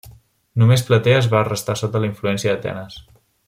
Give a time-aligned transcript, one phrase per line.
[0.61, 3.01] Només Platees va restar sota influència d'Atenes.